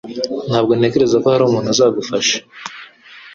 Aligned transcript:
Ntabwo 0.49 0.71
ntekereza 0.75 1.17
ko 1.23 1.27
hari 1.33 1.43
umuntu 1.45 1.69
uzagufasha 1.73 2.37